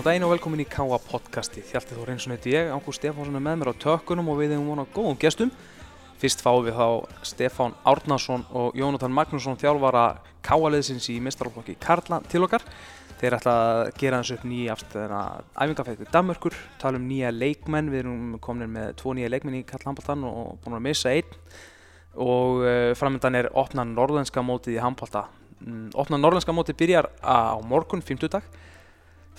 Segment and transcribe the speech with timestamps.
[0.00, 0.96] Góðan daginn og velkomin í K.A.
[0.96, 1.60] podcasti.
[1.60, 4.70] Hjalti Þór Reynsson heiti ég, Ágúst Stefánsson er með mér á tökkunum og við hefum
[4.70, 5.50] vona góðum gestum.
[6.22, 10.04] Fyrst fáum við þá Stefán Árnason og Jónatan Magnússon þjálfara
[10.40, 12.64] K.A.leðsins í mistaraflokki Karla til okkar.
[13.20, 15.20] Þeir ætla að gera hans upp nýja afstæðina
[15.66, 19.90] æfingafætti Danmörkur, tala um nýja leikmenn, við erum komin með tvo nýja leikmenn í Karla
[19.90, 21.36] handbóltan og búin að missa einn.
[22.16, 25.26] Og uh, framöndan er opna norðlenska mótið í handbólta.
[25.60, 28.48] Mm, opna norðlenska mótið byrjar á morgun, 50 dag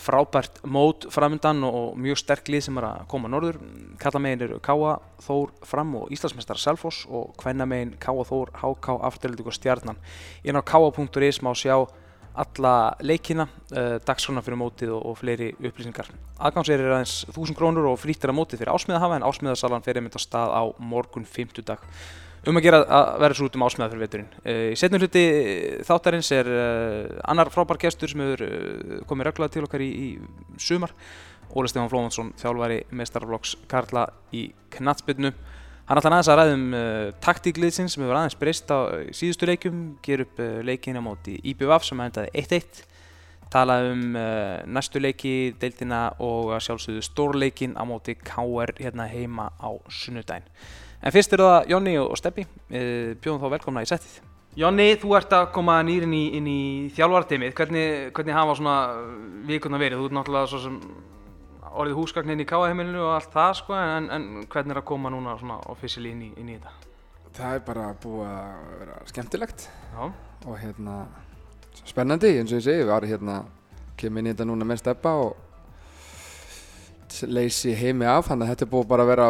[0.02, 3.60] frábært mót framöndan og mjög sterk lið sem er að koma norður.
[4.02, 9.58] Kallamegin eru Káa, Þór, Fram og Íslandsmeistar Selfoss og hvennamegin Káa, Þór, HK, Afturlík og
[9.58, 10.00] Stjarnan.
[10.44, 11.78] Inn á káa.is má sjá
[12.32, 16.08] alla leikina, uh, dagskona fyrir mótið og, og fleiri upplýsingar.
[16.40, 20.16] Aðgámsverið er aðeins 1000 krónur og frítir að mótið fyrir ásmiðahafa en ásmiðasalan fer einmitt
[20.16, 21.84] á stað á morgun 50 dag
[22.50, 24.30] um að gera að vera svo út um ásmæða fyrir veturinn.
[24.74, 25.26] Í setnum hluti
[25.86, 26.50] þáttarins er
[27.30, 30.96] annar frábær gestur sem hefur komið reglaði til okkar í, í sumar.
[31.52, 35.34] Óli Stefán Flómansson, þjálfari meistarflokks Karla í knatsbyrnu.
[35.90, 38.80] Hann ætla aðeins að ræða um uh, taktíkliðsins sem hefur aðeins breyst á
[39.12, 42.86] síðustu leikjum, ger upp leikina móti IBVF sem endaði 1-1.
[43.52, 44.16] Tala um
[44.72, 50.48] næstu leiki, deildina og sjálfsögðu stórleikin á móti KR hérna heima á sunnudaginn.
[51.02, 54.20] En fyrst eru það Jónni og Steppi, bjóðum þá velkomna í settið.
[54.60, 56.62] Jónni, þú ert að koma nýr inn í, inn í
[56.94, 58.76] þjálfarteimið, hvernig, hvernig hafa svona
[59.48, 60.02] vikuna verið?
[60.02, 60.78] Þú ert náttúrulega svo sem
[61.72, 65.12] orðið húsgagn inn í káaheimilinu og allt það sko, en, en hvernig er að koma
[65.14, 66.92] núna svona officially inn í, inn í þetta?
[67.38, 70.02] Það er bara búið að vera skemmtilegt Já.
[70.04, 70.98] og hérna
[71.88, 73.38] spennandi eins og ég segi, við varum hérna,
[73.98, 75.51] kemur inn í þetta núna með Steppa og
[77.28, 79.30] leysi heimi af þannig að þetta er búið bara að vera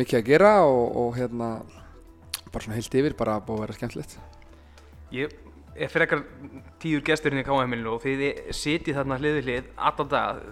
[0.00, 1.50] mikið að gera og, og hérna
[2.52, 4.16] bara svona heilt yfir, bara búið að vera skemmtilegt
[5.14, 5.36] Ég
[5.76, 6.24] er fyrir ekkar
[6.82, 10.42] tíður gesturinn í káheimilinu og þið sitið þarna hlið við hlið alltaf dag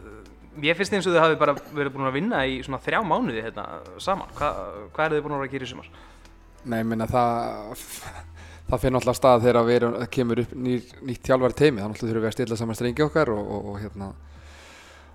[0.62, 3.42] Ég finnst eins og þið hafi bara verið búin að vinna í svona þrjá mánuði
[3.42, 3.64] hérna
[4.02, 4.52] saman Hva,
[4.94, 5.88] Hvað er þið búin að vera að gera í sumar?
[6.64, 7.82] Nei, ég minna það
[8.68, 12.06] það fyrir náttúrulega stað þegar við erum, kemur upp nýr, nýtt þjálfari teimi þannig að
[12.06, 14.10] þurfum við að stilla saman strengi okkar og, og, og hérna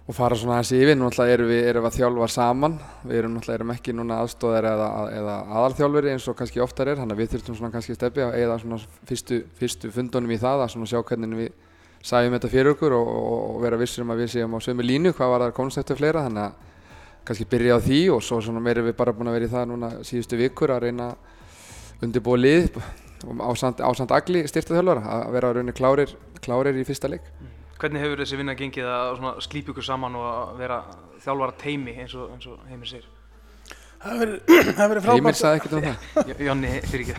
[0.09, 3.33] og fara svona aðeins yfir, náttúrulega erum við, erum við að þjálfa saman, við erum
[3.35, 7.21] náttúrulega erum ekki núna aðstóðar eða, eða aðalþjálfuri eins og kannski oftar er, þannig að
[7.21, 10.89] við þurftum svona kannski stefni að eða svona fyrstu, fyrstu fundunum í það að svona
[10.89, 11.51] sjá hvernig við
[12.09, 15.13] sæjum þetta fyrir okkur og, og vera vissir um að við séum á sömu línu,
[15.13, 16.57] hvað var það konceptu fleira, þannig að
[17.29, 19.69] kannski byrja á því og svo svona meira við bara búin að vera í það
[19.75, 21.11] núna síðustu vikur að reyna
[22.01, 22.81] undirbúa lið
[23.45, 27.29] ásand, ásand agli styrtaþjálfara að vera að raunni klárir, klárir í fyrsta leik.
[27.79, 30.79] Hvernig hefur þessi vinna gengið að slípa ykkur saman og að vera
[31.23, 33.05] þjálfara teimi eins og, eins og Heimir segir?
[34.01, 34.33] Það hefur
[34.81, 37.15] verið frábært Heimir sagði ekkert um það Jónni, fyrir ekki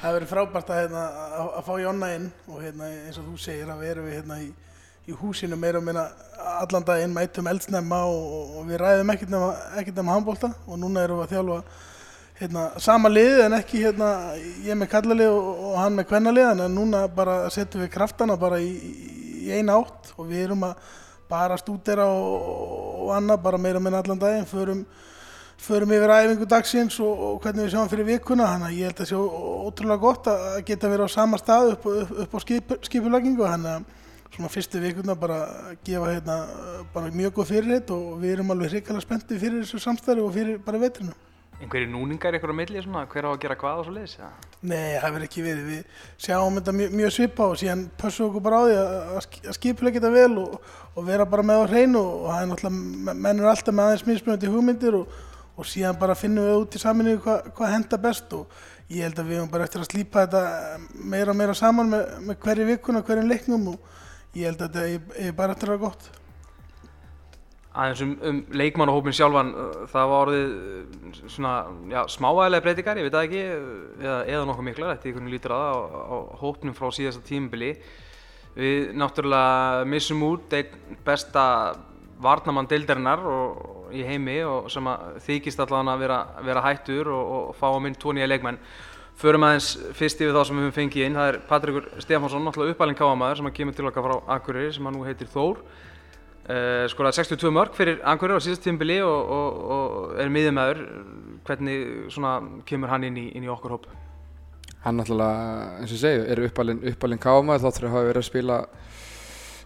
[0.00, 3.26] Það hefur verið frábært að, hérna, að, að fá Jonna inn og hérna, eins og
[3.26, 4.48] þú segir að við erum við hérna í,
[5.10, 6.06] í húsinu meira og minna
[6.60, 9.52] allan daginn mætum eldsnemma og, og við ræðum ekkert nema,
[9.90, 11.62] nema handbólta og núna erum við að þjálfa
[12.40, 14.10] hérna, sama liði en ekki hérna,
[14.64, 18.62] ég með kallalið og, og hann með kvennalið en núna bara setjum við kraftana bara
[18.62, 20.90] í, í eina átt og við erum að
[21.30, 24.82] bara stúdera og, og annað bara meira með allan daginn förum,
[25.60, 28.50] förum yfir æfingu dagsins og, og hvernig við sjáum fyrir vikuna.
[28.50, 29.22] Þannig að ég held að það sé
[29.70, 33.46] ótrúlega gott að geta verið á sama stað upp, upp, upp á skip, skipulagningu.
[33.46, 33.88] Þannig að
[34.34, 35.40] svona fyrstu vikuna bara
[35.86, 36.36] gefa hérna
[36.94, 40.62] bara mjög góð fyrirheit og við erum alveg hrikalega spenntið fyrir þessu samstæðu og fyrir
[40.66, 41.16] bara vetrinu
[41.60, 44.14] einhverju núningar ykkur á milli svona, hver á að gera hvað og svo leiðis?
[44.60, 45.66] Nei, það verður ekki verið.
[45.70, 49.58] Við sjáum þetta mjög, mjög svipa og síðan pössum okkur bara á því að, að
[49.58, 50.54] skipilega geta vel og,
[50.94, 54.06] og vera bara með á hreinu og það er náttúrulega, menn er alltaf með aðeins
[54.08, 55.18] mismunandi hugmyndir og,
[55.60, 58.60] og síðan bara finnum við út í saminu hvað hva henda best og
[58.90, 62.06] ég held að við höfum bara eftir að slípa þetta meira og meira saman með,
[62.24, 65.84] með hverju vikuna, hverjum leiknum og ég held að þetta er bara eftir að vera
[65.90, 66.10] gott
[67.70, 69.50] aðeins um, um leikmannahópin sjálfan
[69.92, 71.52] það var orðið svona
[71.92, 75.36] já, smáægilega breytingar, ég veit það ekki eða, eða nokkuð miklar, þetta er einhvern veginn
[75.36, 75.78] lítur að á,
[76.10, 77.70] á hópnum frá síðasta tímubili
[78.56, 81.44] við náttúrulega missum út einn besta
[82.20, 83.22] varnamann deildarinnar
[83.94, 84.86] í heimi og sem
[85.24, 88.58] þykist allavega að vera, vera hættur og, og fá að minn tvo nýja leikmenn.
[89.20, 92.74] Förum aðeins fyrst yfir þá sem við höfum fengið inn það er Patrikur Stefansson, náttúrulega
[92.74, 95.60] uppalinn káamæður sem kemur til okkar frá Akureyri sem hann nú heitir Þór
[96.50, 100.80] Uh, skoraði 62 mörg fyrir Angurur á síðast tímbili og, og, og er miðjumæður
[101.46, 102.32] hvernig svona,
[102.66, 103.84] kemur hann inn í, inn í okkur hóp?
[104.82, 108.22] Hann náttúrulega, eins og ég segi, er uppalinn uppalinn kámaður þá þurfa að hafa verið
[108.22, 108.58] að spila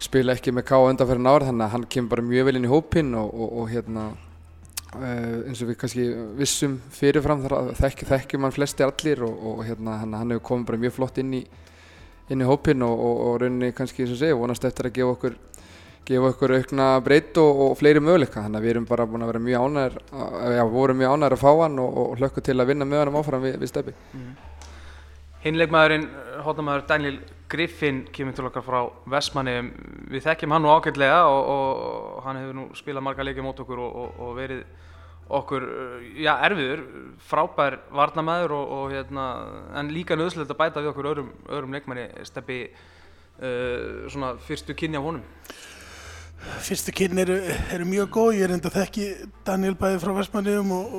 [0.04, 2.72] spila ekki með ká undanferðin ár þannig að hann kemur bara mjög vel inn í
[2.74, 3.32] hópinn og,
[3.62, 6.08] og hérna uh, eins og við kannski
[6.42, 10.84] vissum fyrirfram þar að þekk, þekkjum hann flesti allir og hérna hann hefur komið bara
[10.84, 11.46] mjög flott inn í
[12.32, 15.34] inn í hópinn og rauninni kannski, eins og ég segi, vonast eftir að gefa okkur
[16.04, 18.42] gefa okkur aukna breytt og, og fleiri möguleika.
[18.44, 20.00] Þannig að við erum bara búin að vera mjög ánæður
[20.56, 23.20] já, vorum mjög ánæður að fá hann og, og hlökkum til að vinna með hann
[23.20, 23.96] áfram við, við steppi
[25.44, 26.06] Hinn leikmaðurinn,
[26.40, 27.18] hóttamæður Daniel
[27.52, 28.78] Griffin kemur til okkar frá
[29.12, 29.58] Vestmanni
[30.08, 33.82] við þekkjum hann nú ágætlega og, og hann hefur nú spilað marga leikið mót okkur
[33.84, 34.64] og, verið
[35.34, 35.66] okkur,
[36.20, 36.82] já, erfiður
[37.28, 38.56] frábær varnamæður
[38.92, 39.28] hérna,
[39.76, 45.00] en líka nöðslega að bæta við okkur öðrum, öðrum leikmanni steppi uh, svona fyrstu kynni
[45.00, 45.24] af honum
[46.64, 47.38] Fyrstu kynni eru,
[47.74, 49.08] eru mjög góð, ég er enda þekki
[49.46, 50.98] Daniel bæði frá Vestmanniðum og,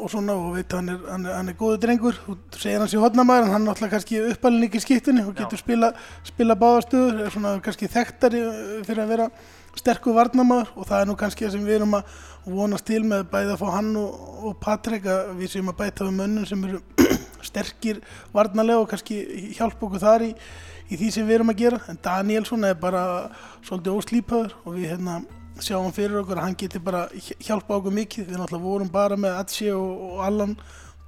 [0.00, 2.18] og svona og veit hann er, hann er, hann er góðu drengur.
[2.26, 5.34] Þú segir hans í hodnamæður en hann er náttúrulega kannski uppalinn ekki í skiptunni og
[5.38, 5.92] getur spila,
[6.28, 8.44] spila báðastöður er svona kannski þekktari
[8.88, 9.30] fyrir að vera
[9.78, 12.16] sterkur varnamæður og það er nú kannski það sem við erum að
[12.50, 16.06] vonast til með bæði að fá hann og, og Patrik að við séum að bæta
[16.08, 16.80] við mönnum sem eru
[17.50, 18.00] sterkir
[18.34, 19.20] varnarlega og kannski
[19.56, 20.32] hjálpa okkur þar í,
[20.90, 21.80] í því sem við erum að gera.
[21.88, 23.04] En Danielsson er bara
[23.62, 25.20] svolítið óslýpaður og við hérna
[25.60, 28.28] sjáum fyrir okkur að hann geti bara hjálpa okkur mikið.
[28.30, 30.56] Við náttúrulega vorum bara með Atsi og, og Allan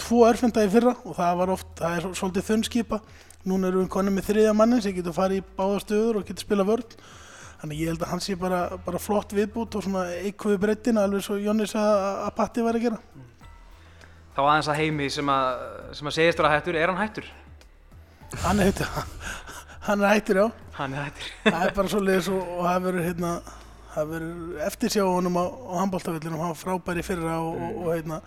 [0.02, 3.02] tvo örfenda í fyrra og það var oft, það er svolítið þunnskipa
[3.49, 6.46] núna erum við konið með þriðja mannin sem getur farið í báða stöður og getur
[6.46, 6.96] spila vörð
[7.62, 11.25] þannig ég held að hann sé bara, bara flott viðbút og svona eikvöðu breyttina alveg
[11.26, 12.99] svo Jónni sagði að Patti var að gera.
[14.32, 15.62] Þá aðeins að heimi sem að,
[15.99, 17.29] sem að segist vera hættur, er hann hættur?
[18.43, 18.90] Hann er hættur,
[19.88, 20.46] hann er hættur já.
[20.79, 21.34] Hann er hættur.
[21.52, 23.32] Það er bara svolítið og, og það verður hérna
[23.93, 28.20] það verður eftirsjá honum á, á handbóltafellinu hann var frábæri fyrra og, og, og heitna,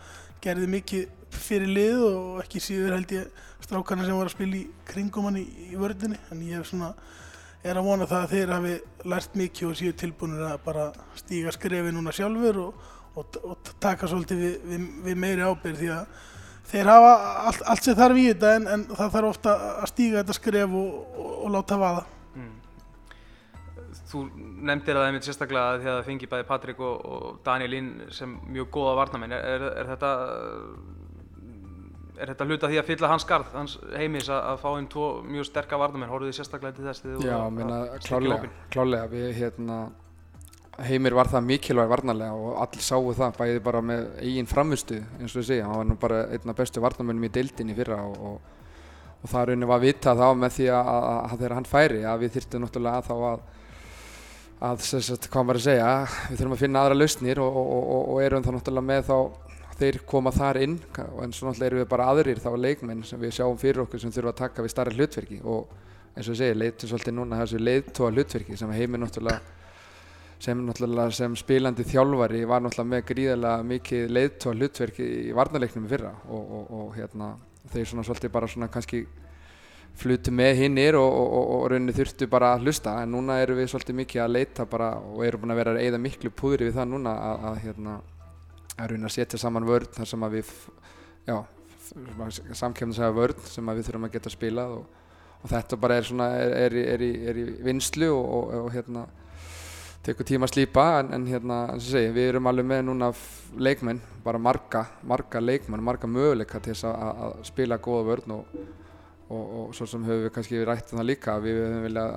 [0.43, 1.05] gerði mikið
[1.35, 5.39] fyrir lið og ekki síður held ég strákarna sem var að spila í kringum hann
[5.41, 6.91] í, í vördinni en ég er svona
[7.65, 8.75] er að vona það að þeir hafi
[9.09, 10.85] lært mikið og síður tilbúinir að bara
[11.17, 12.85] stíga skrefi núna sjálfur og,
[13.17, 16.21] og taka svolítið við, við, við meiri ábyrð því að
[16.71, 17.13] þeir hafa
[17.49, 20.75] allt, allt sem þarf í þetta en, en það þarf ofta að stíga þetta skref
[20.81, 22.03] og láta vaða
[22.35, 22.51] mm.
[24.11, 24.25] Þú
[24.69, 27.89] nefndir það einmitt sérstaklega að því að það fengi bæði Patrik og, og Daniel inn
[28.13, 29.33] sem mjög góða varnamenn.
[29.35, 30.11] Er, er, er þetta
[32.15, 35.07] er þetta hluta því að fylla hans skarð, hans heimis að, að fá inn tvo
[35.27, 36.11] mjög sterka varnamenn?
[36.11, 37.05] Hóruð þið sérstaklega til þess?
[37.25, 39.09] Já, minna, klálega, klálega.
[39.11, 39.79] Við, hérna,
[40.83, 45.35] heimir var það mikilvæg varnarlega og allir sáu það bæði bara með eigin framustu eins
[45.35, 45.69] og ég segja.
[45.69, 48.65] Hann var nú bara einn af bestu varnamennum í deildinni fyrra og, og,
[49.21, 52.01] og það raunin var að vita þá með því að, að, að þegar hann færi
[52.03, 53.45] að við þyrftum náttúrulega þá að
[54.65, 55.87] að sagt, hvað maður að segja,
[56.29, 59.17] við þurfum að finna aðra lausnir og, og, erum þá náttúrulega með þá
[59.75, 63.35] þeir koma þar inn en svo náttúrulega erum við bara aðrir þá leikmenn sem við
[63.35, 65.73] sjáum fyrir okkur sem þurfum að taka við starra hlutverki og
[66.15, 69.41] eins og ég segi, leitum svolítið núna þessu leiðtóa hlutverki sem heimir náttúrulega
[70.45, 75.91] sem náttúrulega sem spilandi þjálfari var náttúrulega með gríðarlega mikið leiðtóa hlutverki í varnarleiknum í
[75.91, 77.33] fyrra og hérna
[77.73, 79.05] þeir svona svolítið bara svona kannski
[79.95, 82.97] flutu með hinnir og, og, og, og rauninni þurftu bara að hlusta.
[83.01, 85.81] En núna erum við svolítið mikið að leita bara og erum búin að vera að
[85.85, 87.95] eigða miklu púðri við það núna að, að hérna
[88.75, 90.53] að rauninni að setja saman vörð þar sem að við
[91.25, 91.37] já,
[92.59, 96.55] samkjöfnislega vörð sem að við þurfum að geta spilað og þetta bara er svona er,
[96.65, 99.05] er, er, er í vinslu og hérna
[100.05, 103.11] tekur tíma að slípa en, en hérna eins og segi við erum alveg með núna
[103.57, 108.57] leikmenn bara marga, marga leikmenn, marga möguleika til þess að, að spila góða vörð og
[109.29, 112.11] og, og svo sem höfum við kannski rætt um það líka við höfum viljað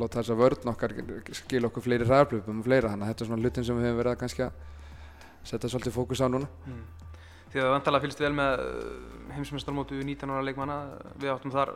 [0.00, 0.94] láta þessa vörðn okkar
[1.36, 4.00] skilja okkur fleiri ræðarblöfum og fleira þannig að þetta er svona hlutin sem við höfum
[4.00, 4.62] verið að kannski að
[5.50, 6.84] setja svolítið fókus á núna mm.
[7.46, 8.62] Því að það vantalega fylgst vel með
[9.36, 10.78] heimsmyndstarmótu 19 ára leikmanna
[11.20, 11.70] við áttum þar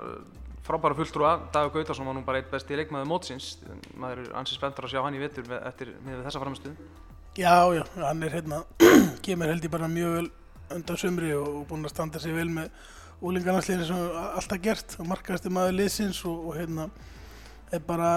[0.71, 1.37] frábæra fulltrúa.
[1.53, 3.53] Dagur Gautarsson var nú bara eitt besti leikmaður mótsins.
[3.99, 6.91] Maður er ansið spenntur að sjá hann í vittur með, eftir, með þessa framstöðu
[7.39, 8.65] Já, já, hann er hérna
[9.25, 10.31] kemur held ég bara mjög vel
[10.75, 12.73] undan sömri og búinn að standa sig vel með
[13.23, 16.89] úlingarnarsliðin sem alltaf gert og markaðasti maður liðsins og, og hérna
[17.71, 18.11] er bara,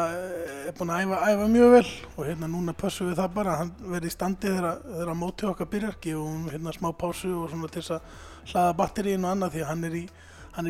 [0.65, 3.61] er búin að æfa, æfa mjög vel og hérna núna pössum við það bara að
[3.61, 7.69] hann verði í standi þegar, þegar mótið okkar byrjar, gefum hérna smá pásu og svona
[7.69, 8.19] til þess að
[8.49, 10.03] hlaða batterín og annað því að hann er í,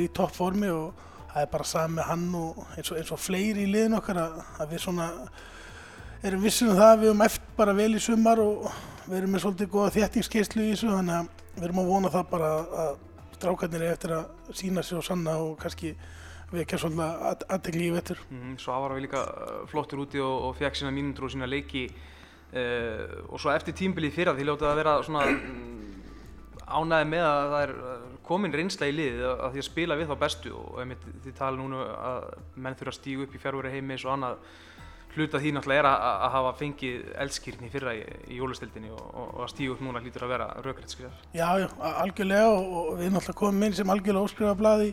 [0.04, 3.66] í topp formi og það er bara sami hann og eins og, eins og fleiri
[3.66, 5.10] í liðin okkar að, að við svona
[6.24, 8.68] erum vissum um það að við erum eftir bara vel í sumar og
[9.08, 12.30] við erum með svolítið góða þjættingskeislu í þessu þannig að við erum að vona það
[12.32, 12.52] bara
[12.84, 12.94] að
[13.34, 15.92] strákarnir eftir að sína sig og sanna og kannski
[16.54, 18.22] vekja svolítið aðtegli í vettur.
[18.30, 21.50] Mm, svo var við líka uh, flottur úti og, og fekk sína mínundur og sína
[21.50, 25.26] leiki uh, og svo eftir tímbilið fyrra því ljótið að vera svona
[26.74, 30.12] ánæði með að það er uh, komin reynsla í liðið að því að spila við
[30.12, 33.74] þá bestu og einmitt því tala núna að menn þurfa að stígu upp í fjárvöru
[33.74, 34.46] heimis og annað
[35.14, 38.02] hluta því náttúrulega er að, að hafa fengið eldskýrni fyrra í,
[38.34, 41.20] í jólustildinni og, og að stígu upp núna hlýtur að vera raugrætt skriðar.
[41.38, 44.90] Já, já, algjörlega og, og við náttúrulega komum inn sem algjörlega óskrifa blað í,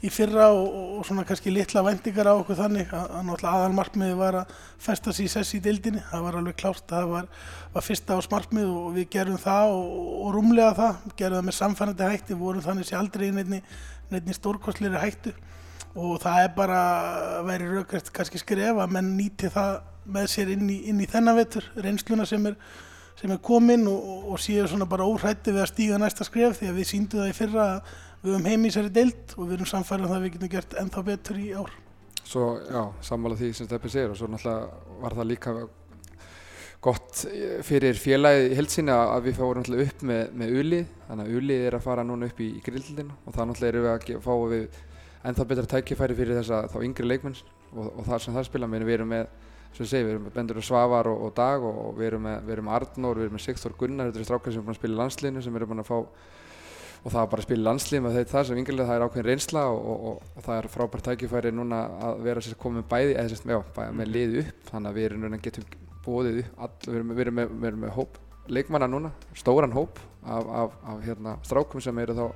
[0.00, 3.76] í fyrra og, og, svona kannski litla vendingar á okkur þannig að, að náttúrulega aðal
[3.76, 7.12] markmiði var að festa sér í sessi í deildinni, það var alveg klárt að það
[7.12, 7.28] var,
[7.74, 9.92] var fyrsta ás markmið og við gerum það og,
[10.24, 13.62] og rúmlega það, gerum það með samfærandi hætti, vorum þannig sé aldrei í nefni,
[14.14, 15.34] nefni stórkostleiri hættu
[15.98, 16.82] og það er bara
[17.38, 19.80] að væri raukvært kannski skref að menn nýti það
[20.10, 22.56] með sér inn í, inn í þennan vetur, reynsluna sem er,
[23.18, 26.70] sem er komin og, og séu svona bara óhrætti við að stíga næsta skref því
[26.70, 29.56] að við síndum það í fyrra að við höfum heim í þessari deild og við
[29.56, 31.76] erum samfærið um það að við getum gert ennþá betur í ár.
[32.20, 35.54] Svo, já, sammála því sem Steppi segir og svo náttúrulega var það líka
[36.80, 37.24] gott
[37.66, 41.58] fyrir félagið í heilsinni að við fáum náttúrulega upp með, með Uli, þannig að Uli
[41.66, 44.32] er að fara núna upp í, í grillinu og það náttúrulega erum við að fá
[44.54, 44.78] við
[45.20, 48.94] ennþá betra tækifæri fyrir þessa þá yngri leikmenn og, og það sem það spila, við
[48.96, 49.26] erum með
[49.70, 52.08] sem ég segi, við erum með Bendur og Svavar og, og Dag og, og við
[52.10, 54.74] erum með, með Arnór, við erum með Sigþór Gunnar, þetta er strákar sem er búin
[54.74, 55.98] að spila í landsliðinu sem eru búin að fá
[57.00, 59.62] og það var bara að spila landslið með þetta sem yngilega það er ákveðin reynsla
[59.72, 61.78] og, og, og, og það er frábært tækifæri núna
[62.08, 65.24] að vera sér komið bæði eða sérst með, með lið upp þannig að við erum
[65.24, 65.70] núna getum
[66.04, 69.72] bóðið upp all, við erum, við erum með, við erum með hóp leikmanna núna, stóran
[69.76, 72.26] hóp af, af, af hérna, strákum sem eru þá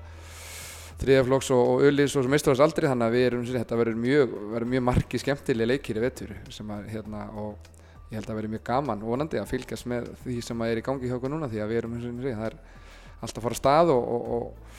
[1.01, 4.37] þriðaflokks og öllís og meisturars aldrei þannig að við erum sér þetta verður mjög,
[4.71, 7.73] mjög margi skemmtilega leikir í vettur sem að hérna og
[8.13, 10.85] ég held að verður mjög gaman vonandi að fylgjast með því sem að er í
[10.87, 12.59] gangi hjá okkur núna því að við erum, það er
[13.27, 14.77] alltaf að fara að stað og, og,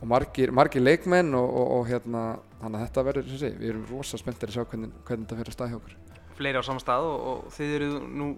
[0.00, 2.24] og margir, margir leikmenn og hérna,
[2.62, 5.52] þannig að þetta verður, sé, við erum rosa spenntir að sjá hvernig, hvernig þetta fyrir
[5.52, 5.98] að stað hjá okkur.
[6.40, 8.30] Fleiri á saman stað og þið eru nú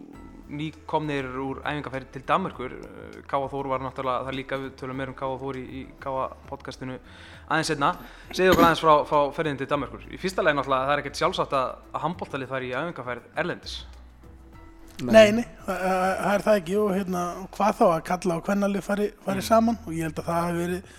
[0.52, 2.74] nýkomnir úr æfingarferði til Danmarkur.
[3.30, 6.28] Káa Þór var náttúrulega, það líka við tölum meir um Káa Þór í, í Káa
[6.48, 6.98] podcastinu
[7.46, 7.92] aðeins einna.
[8.32, 10.04] Segðu okkur aðeins frá, frá ferðin til Danmarkur.
[10.10, 13.76] Í fyrsta legin náttúrulega það er ekkert sjálfsagt að, handbóltalið fari í æfingarferð Erlendis.
[15.02, 16.76] Nei, nei, það er það ekki.
[16.78, 17.22] Og hérna,
[17.54, 17.84] hvað þá?
[17.88, 19.46] Að kalla á hvernalið fari, fari mm.
[19.48, 19.78] saman?
[19.86, 20.92] Og ég held að það hefur verið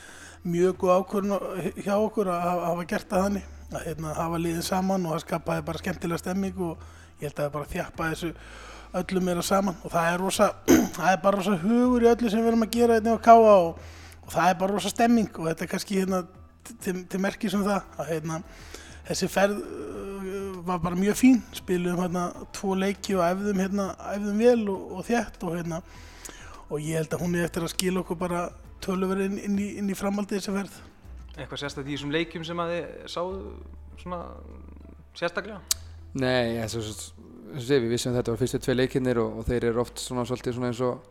[0.53, 3.49] mjög góð ákvörðun hjá okkur að hafa gert það þannig.
[3.73, 6.85] Að hérna, hafa liðið saman og það skapaði bara skemmtilega stemming og
[7.21, 8.31] ég held að það bara þjappa þessu
[8.99, 9.79] öllum meira saman.
[9.81, 10.49] Og það er rosa,
[10.97, 13.55] það er bara rosa hugur í öllu sem við erum að gera hérna á káa
[13.55, 13.83] og,
[14.25, 15.31] og það er bara rosa stemming.
[15.37, 16.23] Og þetta er kannski hérna
[16.83, 18.41] til, til merkis um það að hérna
[19.07, 19.63] þessi ferð
[20.65, 25.05] var bara mjög fín, spilum hérna tvo leiki og æfðum hérna, æfðum vel og, og
[25.07, 25.79] þjætt og hérna
[26.69, 28.43] og ég held að hún er eftir að skila okkur bara
[28.83, 30.77] töluverð inn, inn í, í framaldið þessi verð.
[31.33, 33.37] Eitthvað sérstaklega í þessum leikjum sem að þið sáðu
[34.01, 34.19] svona
[35.17, 35.59] sérstaklega?
[36.13, 37.11] Nei, þess
[37.57, 40.25] að við vissum að þetta var fyrstu tvei leikinnir og, og þeir eru oft svona
[40.29, 41.09] svolítið svona eins og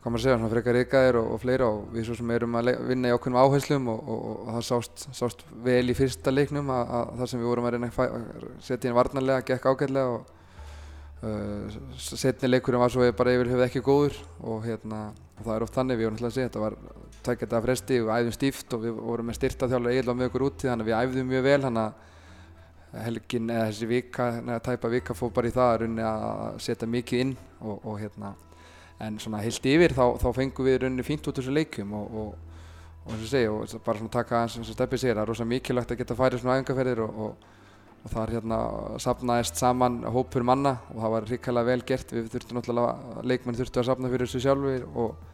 [0.00, 2.70] hvað maður segja, svona frekar ykkar og, og fleira og við svo sem erum að
[2.88, 6.94] vinna í ákveðnum áherslum og, og, og það sást, sást vel í fyrsta leiknum að,
[6.96, 10.32] að það sem við vorum að reyna að setja inn varnarlega, gekk ágæðlega og
[11.28, 15.04] uh, setni leikurinn var svo bara yfir höfuð ekki góður og hérna,
[15.44, 16.80] það er oft þannig, við vorum alltaf að segja, þetta var
[17.28, 20.46] tækjað af fresti og við æfðum stíft og við vorum með styrtaþjálfur eiginlega með okkur
[20.48, 25.14] úti þannig að við æfðum mjög vel þannig að helgin eða þessi vika, tæpa vika
[25.14, 28.32] fór bara í það að setja mikið inn og hérna
[29.00, 32.58] en svona heilt yfir þá, þá fengum við rauninni fínt út þessu leikum og, og,
[33.06, 35.54] og eins og segja, og bara svona taka eins og Steppi segir, það er rosalega
[35.54, 37.48] mikilvægt að geta færið svona æfingarferðir og,
[38.04, 38.60] og það er hérna
[39.04, 43.82] sapnaðist saman hópur manna og það var ríkala vel gert, við þurftum náttúrulega, leikmenn þurftu
[43.82, 45.26] að sapna fyrir þessu sjálfur og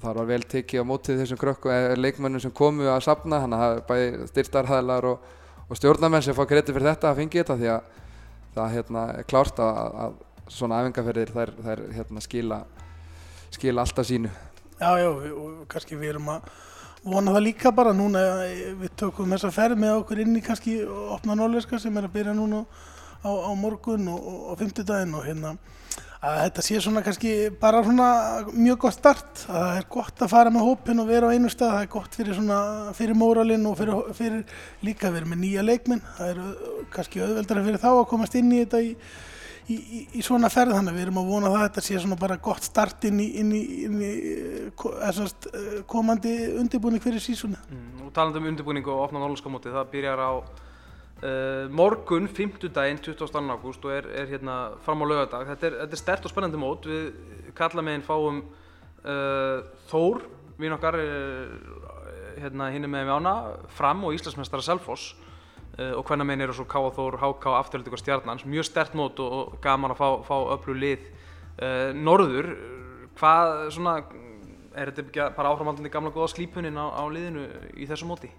[0.00, 3.60] það var vel tekið á mótið þessum krökkum, eða leikmennum sem komu að sapna, þannig
[3.60, 7.56] að það er bæði styrtarhæðlar og stjórnarmenn sem fá kredi fyrir þetta að fengi þetta
[7.60, 7.90] því að
[8.56, 10.14] það hérna, er klárt að, að
[10.50, 12.60] svona æfingarferðir þær, þær hérna, skila
[13.56, 14.30] skila alltaf sínu.
[14.80, 16.46] Já, já, og kannski við erum að
[17.04, 17.92] vona það líka bara.
[17.96, 18.22] Núna,
[18.80, 22.36] við tökum þessa ferð með okkur inn í kannski opna norðleska sem er að byrja
[22.36, 22.64] núna
[23.24, 25.56] á, á morgun og, og fymtudaginn og hérna
[26.20, 27.30] að þetta sé svona kannski
[27.60, 28.08] bara svona
[28.52, 31.48] mjög gott start, að það er gott að fara með hópin og vera á einu
[31.52, 32.58] stað, það er gott fyrir svona
[32.96, 34.42] fyrir móralinn og fyrir, fyrir
[34.84, 36.42] líka verið með nýja leikminn, það er
[36.92, 38.92] kannski auðveldara fyrir þá að komast inn í þetta í
[39.68, 42.18] í, í, í svona ferð þannig við erum að vona það að þetta sé svona
[42.20, 44.10] bara gott start inn í, inn í, inn í
[45.08, 47.60] essast, eh, komandi undirbúning fyrir sísunni.
[47.68, 52.68] Mm, og taland um undirbúning og opna norðlundskamóti, það byrjar á uh, morgun, 5.
[52.72, 53.44] daginn, 22.
[53.52, 55.48] ágúst og er, er hérna fram á lögadag.
[55.52, 58.44] Þetta er, þetta er stert og spennandi mót, við kallameginn fáum
[59.04, 60.24] uh, Þór,
[60.60, 61.90] vín okkar, uh,
[62.40, 63.34] hérna hinn er með við ána,
[63.76, 65.14] fram og Íslandsmestara Selfoss
[65.96, 66.90] og hvernig meginn eru svo K.A.
[66.96, 67.54] Þór, H.K.
[67.60, 72.52] afturhaldið og stjarnans, mjög stert mót og, gaman að fá, fá öllu lið uh, norður,
[73.20, 73.96] hvað svona,
[74.74, 77.46] er þetta ekki bara áframhaldandi gamla góða slípunin á, á liðinu
[77.76, 78.30] í þessu móti?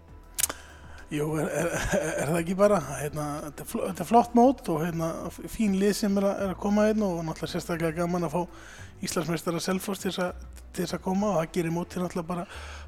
[1.12, 1.74] Jú, er, er,
[2.22, 5.10] er það ekki bara, hérna, þetta, er fl þetta er flott mót og hérna,
[5.51, 8.70] fín lið sem er að, er að koma hérna og náttúrulega sérstaklega gaman að fá
[9.03, 12.46] Íslandsmeistara Selfoss til þess að, koma og það gerir mótið náttúrulega bara,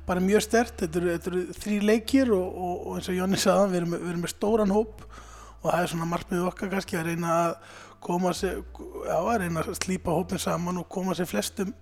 [0.07, 0.75] bara mjög stert.
[0.79, 4.11] Þetta eru, eru þrý leikir og, og, og eins og Jónni sagði, við erum, við
[4.13, 8.63] erum með stóran hóp og það er svona markmið okkar kannski að reyna að sér,
[9.09, 11.75] já, að reyna að slípa hópin saman og koma sér flestum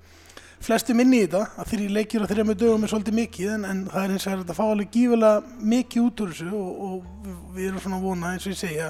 [0.62, 3.80] flestum inn í þetta að þrjí leikir og þrejum dögum er svolítið mikið en, en
[3.90, 7.26] það er eins og þetta fá alveg gífilega mikið út úr þessu og, og
[7.56, 8.90] við, erum svona vonað eins og ég segja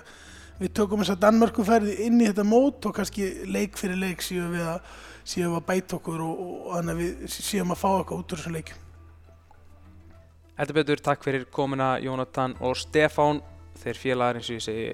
[0.59, 4.25] við tökum þess að Danmörku ferði inn í þetta mót og kannski leik fyrir leik
[4.25, 4.89] síðan við að,
[5.33, 8.41] við að bæta okkur og, og, þannig að við síðan að fá okkur út úr
[8.41, 8.87] þessum leikum
[10.61, 13.39] Þetta betur, takk fyrir komuna Jónatan og Stefán.
[13.81, 14.89] Þeir félagar eins og ég segi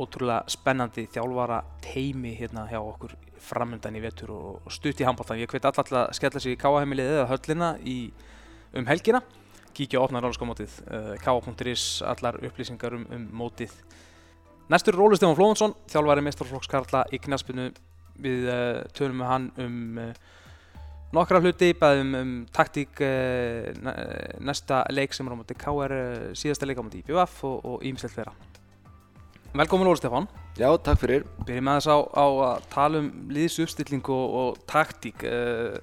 [0.00, 5.40] ótrúlega spennandi þjálfara teimi hérna hjá okkur framöndan í vetur og stutt í handbóltan.
[5.42, 7.96] Ég hveit alltaf að skella sig í káaheimilið eða höllina í,
[8.78, 9.22] um helgina.
[9.72, 13.72] Kíkja á opna ráðskamótið, uh, káa.is, allar upplýsingar um, um mótið.
[14.72, 17.70] Næstur er Óli Stefán Flóðansson, þjálfari mestrarflokkskarla í Knaspinu.
[18.22, 20.14] Við uh, tölum með hann um uh,
[21.16, 23.00] nokkra hluti, bæðum um taktík
[24.40, 25.98] næsta leik sem er á móti KR,
[26.36, 28.51] síðasta leik á móti IBF og ímislegt vera.
[29.52, 30.28] Velkomin Óli Stefán.
[30.56, 31.26] Já, takk fyrir.
[31.44, 35.26] Byrjum þess á, á að tala um liðsuppstilling og, og taktík.
[35.28, 35.76] Uh,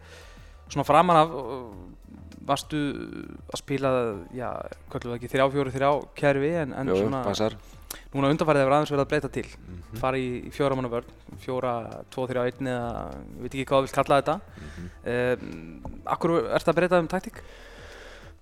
[0.73, 2.15] svona framan af, uh,
[2.49, 2.79] varstu
[3.45, 3.91] að spila,
[4.33, 4.47] já,
[4.89, 7.57] hvað er það ekki, þrjá, fjóru, þrjá kerfi en, en Jú, svona, passar.
[8.15, 9.45] núna undanfarið hefur aðeins verið að breyta til.
[9.45, 10.01] Mm -hmm.
[10.01, 11.13] Fara í, fjóra manna vörn,
[11.45, 11.75] fjóra,
[12.09, 12.89] tvo, þrjá, einn eða,
[13.37, 14.39] ég veit ekki hvað þú vilt kalla þetta.
[14.39, 14.89] Mm -hmm.
[15.13, 17.43] uh, akkur ert að breyta um taktík?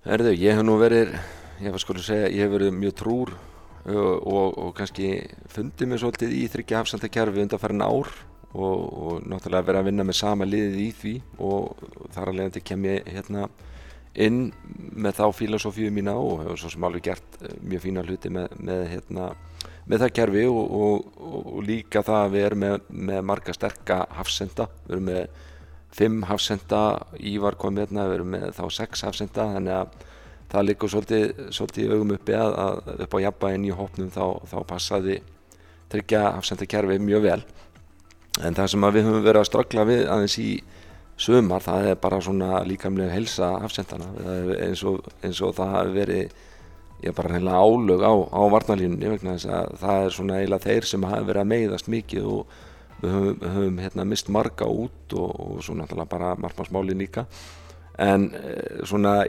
[0.06, 1.20] Erðu, ég hef nú verið,
[1.60, 1.74] ég
[2.32, 3.36] ég hef verið mjög trúr
[3.88, 5.12] og, og, og kannski
[5.54, 8.12] fundið mér svolítið í þryggja hafsandakerfi undanfærin ár
[8.58, 11.16] og, og náttúrulega verið að vinna með sama liðið í því
[11.48, 13.48] og þar alveg til kem ég hérna
[14.18, 14.48] inn
[14.98, 18.84] með þá filosófíu mína og hefur svo sem alveg gert mjög fína hluti með, með,
[18.92, 19.28] hérna,
[19.86, 22.78] með það kerfi og líka það að við erum með,
[23.12, 25.44] með marga sterka hafsenda, við erum með
[25.98, 26.82] fimm hafsenda,
[27.24, 30.08] Ívar kom hérna, við erum með þá sex hafsenda þannig að
[30.52, 34.58] það liggur svolítið, svolítið augum uppi að, að upp á jafnbæinn í hópnum þá, þá
[34.70, 35.20] passaði
[35.92, 37.40] tryggja hafsendakerfi mjög vel.
[38.46, 40.50] En það sem við höfum verið að ströggla við aðeins í
[41.18, 44.12] sömar það er bara svona líkamlega helsa hafsendana
[44.62, 46.36] eins og, eins og það hafi verið
[47.02, 50.90] ég bara reynilega álög á, á varnalínunni vegna þess að það er svona eiginlega þeir
[50.92, 52.56] sem hafi verið að meiðast mikið og
[53.02, 57.28] við höfum, höfum hérna, mist marga út og, og svo náttúrulega bara margmarsmálin líka.
[58.02, 58.30] En
[58.86, 59.20] svona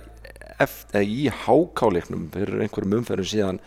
[0.62, 3.60] eftir, í hákáleiknum fyrir einhverjum umferðum síðan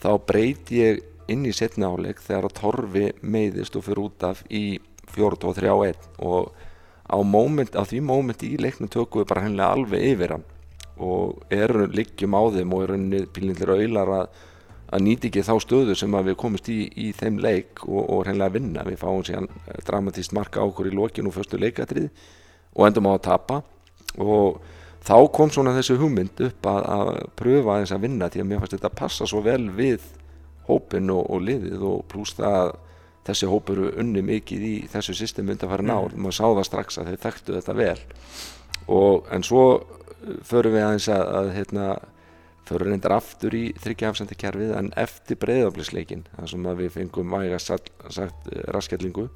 [0.00, 4.42] þá breyti ég inn í setni áleik þegar að Torfi meiðist og fyrir út af
[4.50, 4.80] í
[5.14, 6.52] 4-2-3-1 og
[7.10, 10.46] á, moment, á því mómenti í leiknum tökum við bara hennilega alveg yfir hann
[11.00, 14.26] og eru liggjum á þeim og eru pílindir auðlar að,
[14.92, 18.56] að nýti ekki þá stöðu sem við komumst í í þeim leik og, og hennilega
[18.58, 18.84] vinna.
[18.84, 19.48] Við fáum síðan
[19.86, 22.10] dramatíst marka á okkur í lokinu og fyrstu leikatrið
[22.76, 23.62] og endum á að tapa.
[24.20, 24.60] Og
[25.06, 28.62] þá kom svona þessi hugmynd upp að, að pröfa þess að vinna því að mér
[28.62, 30.04] fannst þetta passa svo vel við
[30.68, 32.72] hópin og, og liðið og pluss það að
[33.30, 36.24] þessi hópur unni mikið í þessu systemi undan fara nár, mm.
[36.24, 37.98] maður sá það strax að þeir þekktu þetta vel.
[38.90, 39.64] Og en svo
[40.48, 41.86] förum við aðeins að, að hérna,
[42.68, 48.50] förum reyndar aftur í þryggjaafsendakerfið en eftir breyðaflisleikin þar sem við fengum væga sagt, sagt
[48.70, 49.26] raskjallingu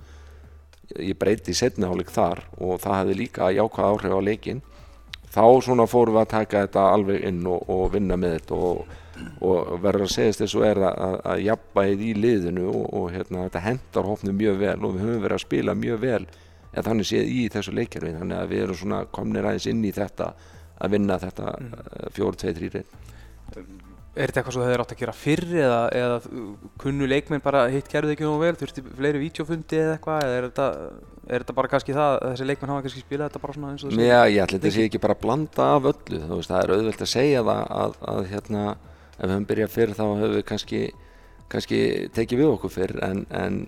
[1.01, 4.63] ég breyti setnihálik þar og það hefði líka jákvæð áhrif á leikin
[5.35, 8.95] þá svona fórum við að taka þetta alveg inn og, og vinna með þetta og,
[9.49, 13.47] og verður að segja þess að er að, að jafnbæðið í liðinu og, og hérna,
[13.49, 16.23] þetta hendar hófnum mjög vel og við höfum verið að spila mjög vel
[16.75, 19.95] en þannig séð í þessu leikjarfi þannig að við erum svona komnir aðeins inn í
[19.95, 20.31] þetta
[20.75, 21.57] að vinna þetta
[22.15, 22.85] fjóru, tvei, þrýri
[24.15, 26.19] Er þetta eitthvað svo þeir átt að gera fyrr eða, eða
[26.79, 30.47] kunnu leikmenn bara hitt gerðu ekki nú vel, þurfti fleiri vítjófundi eða eitthvað eða er
[30.47, 30.67] þetta,
[31.27, 33.83] er þetta bara kannski það að þessi leikmenn hafa kannski spilað þetta bara svona eins
[33.83, 34.07] og þessi?
[34.07, 36.75] Já, ég ætla þetta sé ekki bara að blanda af öllu, þú veist, það er
[36.77, 38.65] auðvelt að segja það að, að hérna,
[39.17, 40.83] ef við höfum byrjað fyrr þá höfum við kannski,
[41.57, 41.81] kannski
[42.15, 43.61] tekið við okkur fyrr en, en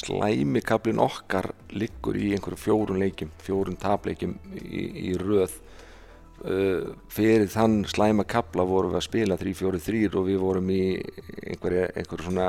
[0.00, 5.60] slæmikablin okkar liggur í einhverju fjórun leikjum, fjórun tapleikjum í, í röð
[6.40, 11.82] Uh, fyrir þann slæma kapla vorum við að spila 3-4-3 og við vorum í einhverju
[11.92, 12.46] einhver svona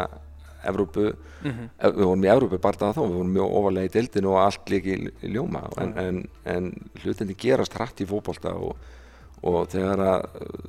[0.63, 1.11] Evrópu,
[1.43, 1.67] mm -hmm.
[1.97, 5.11] við vorum í Evrópu bara þá, við vorum mjög ofalega í deildinu og allt líki
[5.23, 5.63] í ljóma.
[5.77, 6.71] En, en, en
[7.03, 8.75] hlutinni gerast hrætt í fókbólta og,
[9.41, 10.27] og þegar að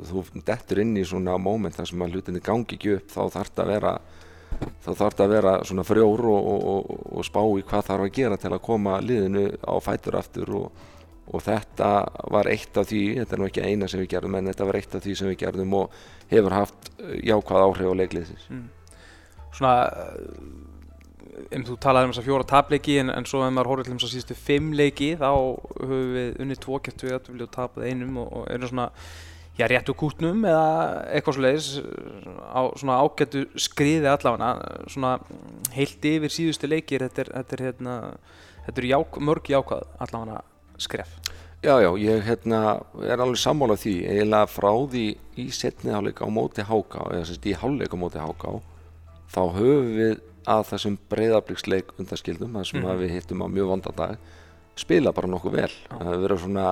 [0.09, 3.51] þú dettur inn í svona móment þar sem að hlutinni gangi ekki upp þá þarf
[3.51, 3.93] þetta að vera
[4.83, 8.15] þá þarf þetta að vera svona frjór og, og, og spá í hvað þarf að
[8.17, 10.73] gera til að koma liðinu á fætur aftur og
[11.31, 11.91] og þetta
[12.35, 14.79] var eitt af því, þetta er nú ekki eina sem við gerðum en þetta var
[14.81, 15.97] eitt af því sem við gerðum og
[16.33, 18.69] hefur haft uh, jákvæð áhrif á leikliðsins Mm.
[19.53, 20.63] Svona, uh,
[21.53, 23.97] um þú talaði um þess að fjóra tapleiki en, en svo ef maður horfður til
[23.97, 27.89] þess að síðustu fimm leiki þá höfum við unnið tvo kæftu við að og tapað
[27.89, 28.89] einum og, og erum svona
[29.59, 30.69] já, réttu kútnum eða
[31.13, 31.69] eitthvað svo leiðis
[32.41, 34.53] á svona ágættu skriði allavega
[34.93, 35.19] svona
[35.77, 37.99] heilt yfir síðustu leikir þetta er, þetta er, hérna,
[38.67, 40.41] þetta er ják, mörg jákvæð allavega
[40.83, 41.15] skref?
[41.63, 42.61] Já, já, ég hérna,
[43.07, 43.95] er alveg sammála því.
[44.11, 45.05] Eiginlega frá því
[45.39, 48.57] í setni hálfleik á móti háká eða sérst í hálfleik á móti háká
[49.33, 50.17] þá höfum við
[50.51, 52.97] að þessum breyðabliksleik undaskildum þar sem mm.
[52.99, 54.33] við hittum á mjög vondan dag
[54.79, 55.71] spila bara nokkuð vel.
[55.89, 56.67] Það hefur verið svona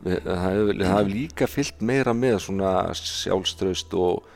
[0.00, 4.30] við, það hefur, það hefur líka fyllt meira með svona sjálfströst og,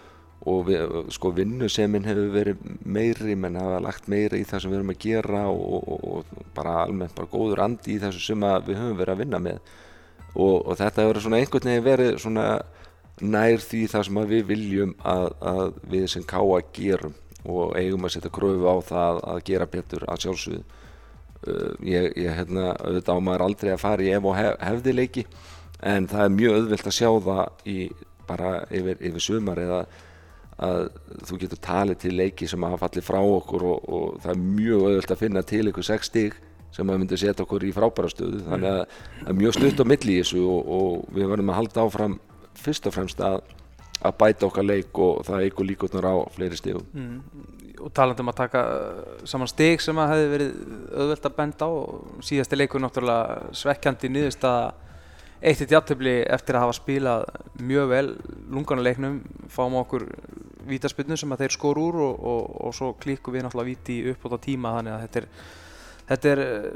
[0.50, 4.78] og við, sko vinnusemin hefur verið meiri menn hafa lagt meira í það sem við
[4.80, 8.80] erum að gera og, og, og bara almennt bara góður andi í þessu sem við
[8.80, 9.74] höfum verið að vinna með.
[10.34, 12.46] Og, og þetta hefur svona einhvern veginn verið svona
[13.22, 18.16] nær því það sem við viljum að, að við sem káa gerum og eigum að
[18.16, 20.64] setja kröfu á það að gera betur að sjálfsögðu.
[21.44, 24.94] Uh, ég, ég hérna auðvitað á maður aldrei að fara í ef og hef, hefði
[24.96, 25.24] leiki
[25.84, 27.78] en það er mjög auðvelt að sjá það í
[28.24, 29.80] bara yfir, yfir sumar eða
[30.62, 30.84] að
[31.26, 34.84] þú getur talið til leiki sem hafa fallið frá okkur og, og það er mjög
[34.88, 36.36] auðvelt að finna til ykkur sex stig
[36.74, 39.90] sem að myndi setja okkur í frábæra stöðu þannig að það er mjög stutt á
[39.90, 42.16] milli í þessu og, og við verðum að halda áfram
[42.58, 43.40] fyrst og fremst að,
[44.00, 47.18] að bæta okkar leik og það eigur líkotnar á fleiri stigum mm.
[47.82, 50.56] og talandi um að taka uh, saman stig sem að hefði verið
[50.94, 54.83] auðvelt að benda á og síðasti leikur náttúrulega svekkjandi niðurst að
[55.40, 57.26] eitt eitt jafntöfli eftir að hafa spilað
[57.60, 58.06] mjög vel
[58.54, 59.20] lunganuleiknum
[59.52, 60.06] fáum okkur
[60.68, 64.24] vítaspilnu sem að þeir skor úr og, og, og svo klíkum við náttúrulega víti upp
[64.24, 65.28] á það tíma þannig að þetta er,
[66.10, 66.66] þetta er uh,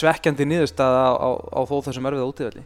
[0.00, 2.64] svekkjandi niðurst að á, á, þó þessum erfiða útíðvelli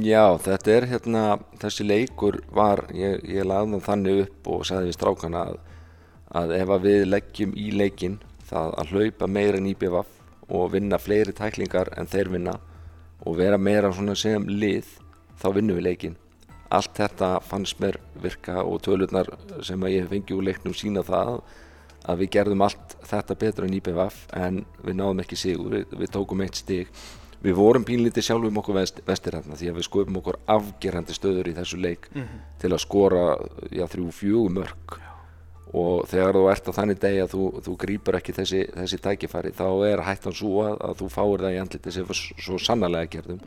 [0.00, 1.22] Já, þetta er hérna,
[1.60, 5.58] þessi leikur var, ég, ég lagði þannig upp og sagði við strákana að,
[6.40, 8.16] að ef að við leggjum í leikin
[8.48, 10.14] það að hlaupa meira en IBVF
[10.54, 12.56] og vinna fleiri tæklingar en þeir vinna
[13.24, 14.86] og vera meira svona sem lið,
[15.40, 16.16] þá vinnum við leikin.
[16.74, 19.28] Allt þetta fannst mér virka og tölurnar
[19.64, 21.42] sem að ég fengi úr leiknum sína það
[22.04, 26.12] að við gerðum allt þetta betur en IBVF en við náðum ekki sigur, við, við
[26.16, 26.90] tókum eitt stig.
[27.44, 31.50] Við vorum pínlítið sjálfum okkur vest, vestir hérna því að við sköpum okkur afgerandi stöður
[31.50, 32.08] í þessu leik
[32.60, 33.24] til að skora
[33.68, 34.96] þrjú fjögur mörg
[35.74, 39.54] og þegar þú ert á þannig degi að þú, þú grýpur ekki þessi, þessi tækifæri
[39.58, 43.40] þá er hættan svo að, að þú fáir það í andliti sem svo sannarlega gerðum.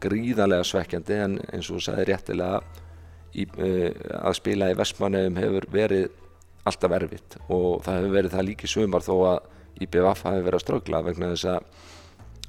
[0.00, 2.62] Gríðarlega svekkjandi en eins og þú sagði réttilega
[3.34, 3.90] í, uh,
[4.22, 6.08] að spila í Vestmannefum hefur verið
[6.68, 7.38] alltaf erfitt.
[7.52, 9.38] Og það hefur verið það líki sumar þó að
[9.84, 11.86] IBVF hafi verið að ströggla vegna þess að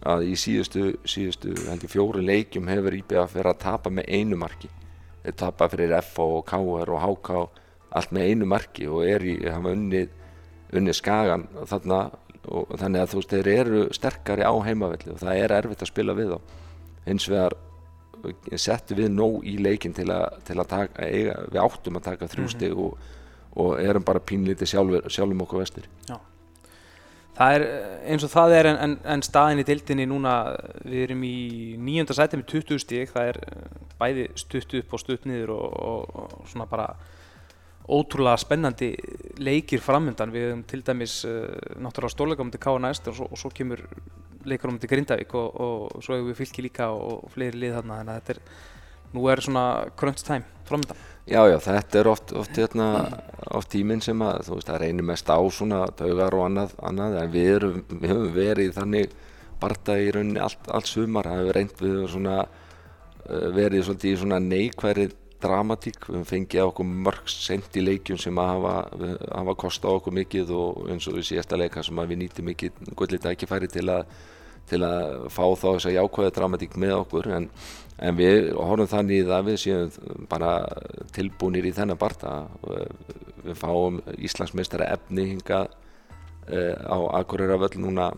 [0.10, 4.69] að í síðustu, síðustu fjóru leikjum hefur IBF verið að tapa með einu marki.
[5.25, 7.39] Þeir tapa fyrir FO og KR og HK
[7.89, 10.15] allt með einu marki og er í, hafa unnið
[10.78, 11.99] unnið skagan þarna
[12.49, 15.91] og þannig að þú veist þeir eru sterkari á heimavelli og það er erfitt að
[15.91, 16.54] spila við þá.
[17.08, 17.56] Hins vegar
[18.60, 22.30] settu við nóg í leikin til að, til að taka, eiga, við áttum að taka
[22.32, 22.97] þrjú stig og,
[23.60, 25.88] og erum bara pínlítið sjálfur, sjálfum okkur vestir.
[27.39, 30.34] Það er eh, eins og það er en, en, en staðin í dildinni núna,
[30.84, 31.38] við erum í
[31.80, 35.78] nýjönda sæti með 20 stík, það er eh, bæði stutt upp og stutt niður og,
[35.80, 36.89] og, og svona bara
[37.89, 38.92] ótrúlega spennandi
[39.42, 41.46] leikir framöndan, við hefum til dæmis uh,
[41.82, 42.80] náttúrulega stórleika um til K.A.
[42.84, 43.86] næst og svo, og svo kemur
[44.46, 47.80] leikar um til Grindavík og, og svo hefur við fylki líka og, og fleiri lið
[47.80, 48.44] þarna, þannig að þetta er,
[49.15, 49.63] nú er svona
[49.98, 51.00] crunch time framöndan.
[51.30, 52.86] Já, já, þetta er oft, oft, hérna,
[53.54, 57.18] oft tíminn sem að, þú veist, það reynir mest á svona taugar og annað, annað
[57.22, 59.18] en við, erum, við höfum verið þannig
[59.60, 64.20] barda í rauninni allt, allt sumar, það hefur reynd við svona, uh, verið svolítið í
[64.24, 65.10] svona neikværi
[65.43, 68.73] dramatík, við höfum fengið á okkur mörg sent í leikjum sem að hafa,
[69.32, 72.84] hafa kostað okkur mikið og eins og í síðasta leika sem að við nýttum mikið
[72.99, 74.04] gullið tækifæri til að
[74.69, 77.30] til að fá þá þessa jákvæða dramatík með okkur.
[77.36, 77.49] En,
[78.06, 80.54] en við horfum þannig að við séum bara
[81.15, 82.34] tilbúinir í þennan barta
[83.43, 88.12] við fáum Íslandsmeistara efni hinga uh, á Akureyra völl núna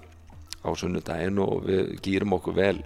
[0.61, 2.77] á sunnudaginn og við gýrum okkur vel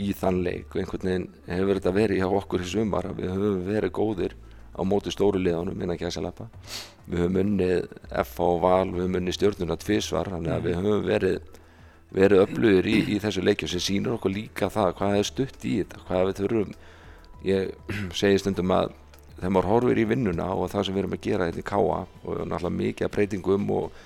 [0.00, 0.70] í þann leik.
[0.72, 4.36] Og einhvern veginn hefur þetta verið hjá okkur í sumar að við höfum verið góðir
[4.72, 6.46] á móti stóru liðanum innan Gæsalappa
[7.06, 7.90] við höfum unnið
[8.22, 11.58] F og Val, við höfum unnið stjórnuna tvísvar þannig að við höfum verið
[12.12, 15.78] verið öflugir í, í þessu leikjum sem sýnur okkur líka það hvað er stutt í
[15.80, 16.74] þetta, hvað við þurfum.
[17.48, 17.70] Ég
[18.20, 18.92] segi stundum að
[19.38, 22.00] þegar maður horfir í vinnuna og það sem við erum að gera þetta í káa
[22.02, 24.02] og náttúrulega mikið að breytingum og,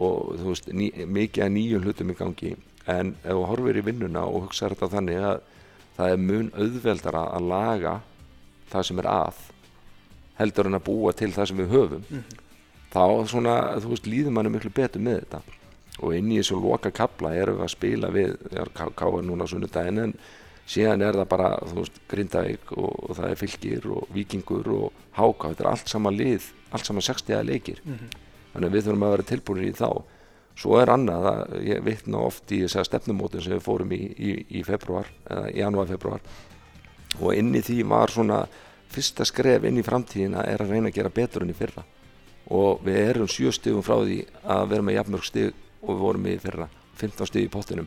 [0.00, 2.54] og veist, ný, mikið að nýjum hlutum í gangi
[2.88, 5.40] en ef þú horfir í vinnuna og hugsaður þetta þannig að,
[5.96, 7.94] það er mun auðveldara að laga
[8.70, 9.40] það sem er að
[10.40, 12.04] heldur en að búa til það sem við höfum.
[12.90, 15.42] Þá svona, þú veist, líður manni miklu betur með þetta.
[16.00, 18.38] Og inn í þessu loka kapla erum við að spila við
[18.74, 20.14] Káa núna á sunnudaginn en
[20.70, 25.04] síðan er það bara, þú veist, Grindavík og, og það er fylgir og vikingur og
[25.18, 27.82] háka, þetta er allt sama lið allt sama 60 leikir.
[28.54, 29.88] Þannig að við þurfum að vera tilbúinir í þá
[30.58, 34.00] svo er annað að ég vitna oft í þess að stefnumótin sem við fórum í
[34.00, 36.24] í, í februar, eða januar februar
[37.18, 38.42] og inn í því var svona
[38.90, 41.84] fyrsta skref inn í framtíðina er að reyna að gera betur enn í fyrra.
[42.50, 46.26] Og við erum sjö stigum frá því að vera með jafnmörg stig og við vorum
[46.26, 46.66] í fyrra
[47.00, 47.86] 15 stig í pottinum.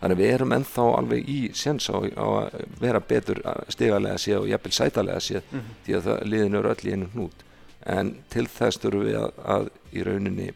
[0.00, 4.40] Þannig að við erum ennþá alveg í sens á, á að vera betur stigalega séð
[4.40, 5.52] og jafnvel sætalega séð
[5.84, 7.44] því að það liðinu eru öll í einu hnút.
[7.86, 10.48] En til þess þurfum við að, að í rauninni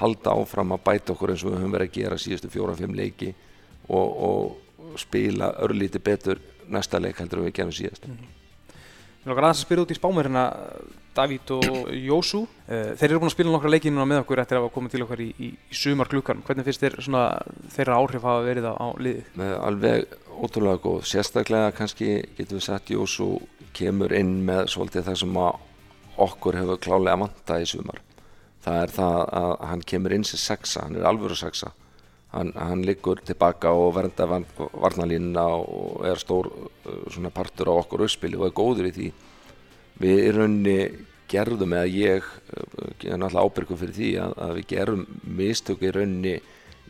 [0.00, 3.34] halda áfram að bæta okkur eins og við höfum verið að gera síðustu fjóra-fimm leiki
[3.88, 8.06] og, og spila örlíti betur næsta leik heldur við gerum síðast.
[9.20, 10.44] Mér langar aðeins að spyrja út í spámurina
[11.10, 12.44] Davíð og Jósú.
[12.70, 14.94] Uh, Þeir eru búin að spila nokkra leiki núna með okkur eftir að hafa komið
[14.94, 17.24] til okkar í, í, í sumar klukkan Hvernig finnst þér svona
[17.74, 19.32] þeirra áhrif hafa verið á, á liðið?
[19.42, 21.00] með alveg ótrúlega góð.
[21.10, 23.28] Sérstaklega kannski getum við sagt Jósú
[23.76, 25.42] kemur inn með svolítið það sem
[26.30, 28.00] okkur hefur klálega vanta í sumar
[28.64, 31.72] það er það að hann kemur inn sem sexa, hann er alvöru sexa.
[32.30, 38.04] Hann, hann liggur tilbaka og verða varnalínuna og er stór uh, svona partur á okkur
[38.04, 39.08] auðspili og er góður í því.
[40.00, 40.76] Við í rauninni
[41.30, 45.04] gerðum eða ég uh, er náttúrulega ábyrgur fyrir því að, að við gerum
[45.40, 46.36] mistök í rauninni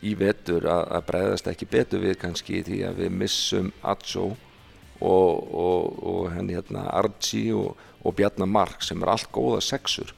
[0.05, 5.51] í vetur að, að bregðast ekki betur við kannski því að við missum Atsó og,
[5.57, 10.13] og, og henni hérna Archie og, og Bjarnar Mark sem er allt góða sexur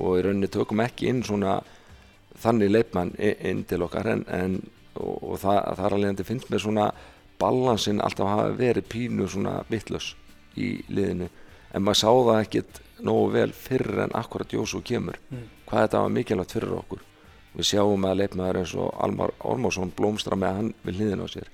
[0.00, 1.58] og í rauninni tökum ekki inn svona
[2.42, 4.56] þannig leipmann inn til okkar en, en
[4.94, 6.88] og, og það, það er alveg finnst mér svona
[7.38, 10.14] balansin alltaf hafa verið pínu svona vittlös
[10.56, 11.28] í liðinu.
[11.74, 15.18] En maður sá það ekkit nógu vel fyrir en akkurat Jósú kemur.
[15.66, 17.02] Hvað þetta var mikilvægt fyrir okkur.
[17.54, 21.50] Við sjáum að leipmaður eins og Almar Ormarsson blómstra með hann við hliðin á sér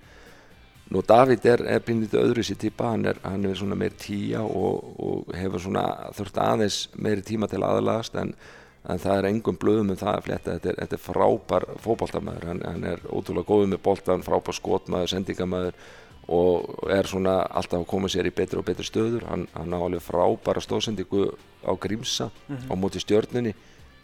[0.90, 4.40] Nú Davíð er, er pínlítið öðru sér típa, hann er, hann er svona meir tíja
[4.42, 5.84] og, og hefur svona
[6.16, 8.32] þurft aðeins meiri tíma til aðlagast en,
[8.90, 12.48] en það er engum blöðum um það að fletta, þetta er, þetta er frábær fótboltamæður,
[12.50, 15.78] hann, hann er ótrúlega góður með boltan, frábær skotmaður, sendingamæður
[16.40, 19.78] og er svona alltaf að koma sér í betri og betri stöður, hann, hann á
[19.78, 21.28] alveg frábæra stóðsendingu
[21.70, 23.54] á Grímsa á móti stjörnunni,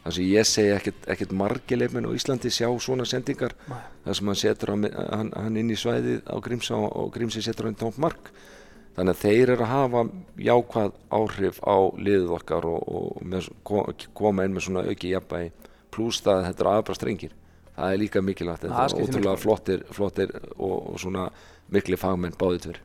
[0.06, 3.52] þar sem ég segi ekkert, ekkert margileifmenn á Íslandi sjá svona sendingar.
[3.66, 3.80] Nei.
[4.06, 7.66] þar sem hann setur hann, hann, hann inn í svæðið á Grímsa og, Grímsi setur
[7.68, 8.30] hann tómt mark.
[8.96, 10.02] Þannig að þeir eru að hafa
[10.46, 13.84] jákvæð áhrif á liðið okkar og, og með, ko-
[14.16, 15.50] koma inn með svona auki jafnvægi.
[15.92, 17.34] Pluss það að þetta eru aðbra strengir.
[17.76, 21.26] Það er líka mikilvægt, þetta er ótrúlega flottir, flottir og, og svona
[21.76, 22.80] mikli fagmenn báðið tver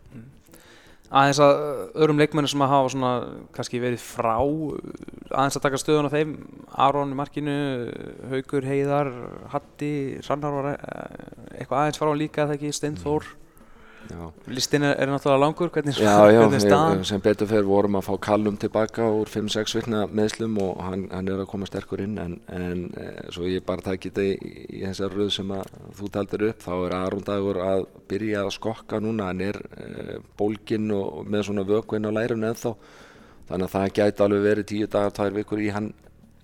[1.11, 1.57] Aðeins að
[1.99, 3.11] öðrum leikmennir sem að hafa svona
[3.51, 6.31] kannski verið frá aðeins að taka stöðun á þeim
[6.85, 7.55] Aron í markinu,
[8.31, 9.11] Haugur, Heiðar
[9.51, 9.91] Hatti,
[10.23, 10.77] Rannar var uh,
[11.57, 13.27] eitthvað aðeins frá líka eða ekki, Steinþór?
[13.27, 13.50] Já,
[14.51, 16.99] Listin er, er náttúrulega langur, hvernig, já, já hvernig er staðan?
[16.99, 21.05] ég, sem betur fyrir vorum að fá Kallum tilbaka úr 5-6 vikna meðslum og hann,
[21.13, 24.57] hann er að koma sterkur inn en, en e, svo ég bara takk þetta í,
[24.79, 28.53] í þessar röð sem að þú taldir upp þá er Aron Dagur að byrja að
[28.57, 32.75] skokka núna, hann er e, bólginn og með svona vökuinn á lærun ennþá
[33.51, 35.91] þannig að það gæti alveg verið tíu dagar, tvær vikur í hann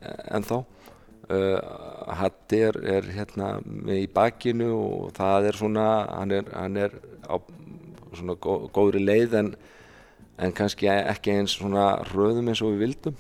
[0.02, 0.64] e, ennþá
[1.28, 1.60] Uh,
[2.16, 3.58] Hatti er, er hérna
[3.92, 6.94] í bakinu og það er svona hann er, hann er
[7.28, 7.36] á
[8.16, 9.54] svona gó, góðri leið en,
[10.42, 13.18] en kannski ekki eins svona röðum eins og við vildum.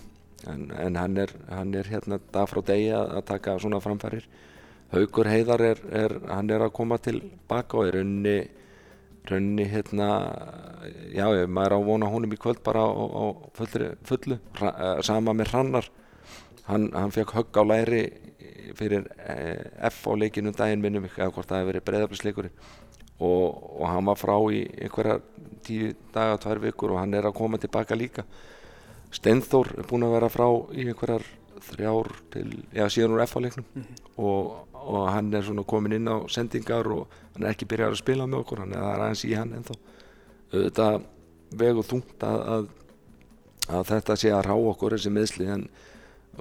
[0.47, 4.27] En, en hann, er, hann er hérna dag frá degi að, taka svona framfærir
[4.93, 7.17] Haukur Heiðar er, er hann er að koma til
[7.49, 8.35] baka og er raunni
[9.27, 10.07] raunni hérna
[11.11, 13.25] já, maður er á vona honum í kvöld bara á, á
[13.57, 15.89] fullri, fullu Ra, eh, sama með Hrannar.
[16.67, 18.01] Hann, hann fekk högg á læri
[18.77, 22.55] fyrir eh, F á leikinu daginn minnum eða hvort það hefur verið breyðaflisleikurinn
[23.19, 25.17] og, og hann var frá í einhverja
[25.65, 28.25] tíu daga, tvær vikur og hann er að koma tilbaka líka.
[29.13, 31.25] Steinþór er búinn að vera frá í einhverjar
[31.67, 33.67] þrjár til, já síðan úr F á leiknum.
[34.21, 38.01] Og, og hann er svona komin inn á sendingar og hann er ekki byrjað að
[38.03, 39.77] spila með okkur, hann er aðeins í hann ennþá.
[40.53, 40.99] Auðvitað
[41.57, 42.67] vegu þungt að, að,
[43.67, 45.65] að þetta sé að rá okkur þessi meðsli en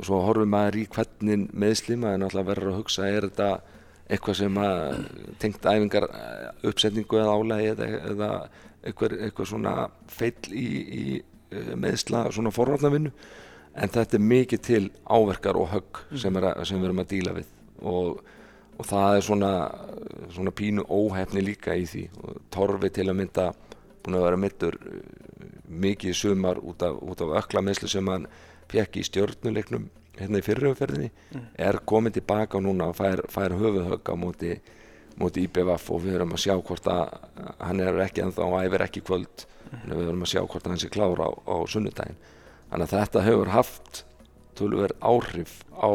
[0.05, 3.51] svo horfum maður í hvernig meðsli maður náttúrulega verður að hugsa er þetta
[4.07, 4.85] eitthvað sem að
[5.43, 8.31] tengt æfingar eh, uppsetningu eða álægi eða, eða
[8.87, 9.75] eitthvað, eitthvað svona
[10.13, 10.69] feill í,
[11.01, 13.13] í eh, meðsla svona forvarnavinnu.
[13.77, 17.11] En þetta er mikið til áverkar og högg sem, er að, sem við erum að
[17.13, 17.53] díla við.
[17.83, 18.23] Og,
[18.77, 19.53] og það er svona,
[20.33, 22.07] svona pínu óhefni líka í því.
[22.23, 23.51] Og torfi til að mynda
[24.07, 24.79] búin að vera mittur
[25.67, 28.29] mikið í sumar út af, af ökla meðslu sem hann
[28.71, 29.91] fekk í stjórnuleiknum
[30.21, 31.11] hérna í fyriröfverðinni
[31.69, 34.55] er komin tilbaka núna og fær, fær höfuðhögg á móti,
[35.21, 37.17] móti IBVF og við erum að sjá hvort að
[37.61, 39.47] hann er ekki ennþá og æfir ekki kvöld.
[39.83, 42.21] En við erum að sjá hvort að hann sé klára á, á sunnudaginn.
[42.71, 44.05] Þannig að þetta hefur haft
[44.57, 45.91] tölverð áhrif á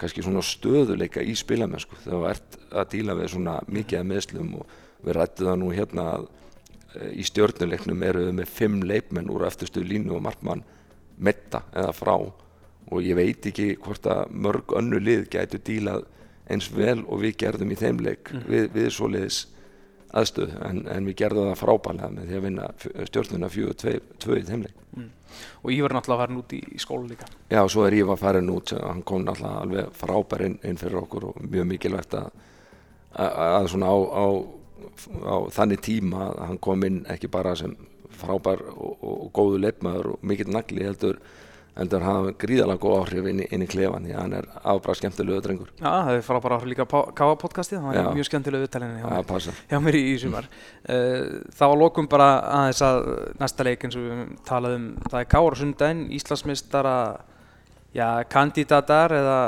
[0.00, 1.96] kannski svona stöðuleika í spilamennsku.
[2.04, 6.06] Þegar þú ert að díla við svona mikið meðslum og við rættum það nú hérna
[6.14, 10.64] að e, í stjórnuleiknum eru við með fimm leipmenn úr eftirstu línu og markmann
[11.20, 12.14] metta eða frá
[12.90, 16.06] og ég veit ekki hvort að mörg önnu lið gætu dílað
[16.50, 18.44] eins vel og við gerðum í þeim leik mm.
[18.50, 19.44] við, við svo liðis
[20.16, 22.68] aðstöð en, en við gerðum það frábælega með því að vinna
[23.10, 25.10] stjórnuna fjögur tvö í þeim leik mm.
[25.62, 28.74] og Ívar náttúrulega farin út í, í skólu líka Já, svo er Ívar farin út
[28.74, 32.32] hann kom náttúrulega alveg frábær inn, inn fyrir okkur og mjög mikilvægt að,
[33.14, 34.26] að, að svona á, á,
[35.30, 37.76] á þannig tíma að hann kom inn ekki bara sem
[38.20, 41.22] frábær og, og, og góðu leifmaður og mikill nagli heldur
[41.76, 44.98] heldur hafa gríðalega góð áhrif inn í, inn í klefan því að hann er afbráð
[45.00, 45.72] skemmtilegu drengur.
[45.78, 49.78] Já, það er frábæra áhrif líka á K-podcastið það er mjög skemmtilegu viðtælinni hjá, hjá
[49.84, 52.28] mér í, í sumar uh, Það var lokum bara
[52.60, 56.96] aðeins að næsta leik eins og við talaðum það er K-ar sundaginn, Íslandsmistara
[58.30, 59.38] kandidatar eða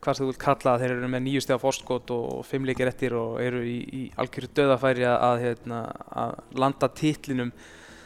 [0.00, 3.12] hvað þú vilt kalla þeir eru með nýju steg á fórskot og fimm leikir eftir
[3.12, 7.52] og eru í, í algjörðu döðafæri að, hérna, að landa títlinum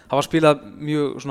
[0.09, 1.29] það var spilað mjög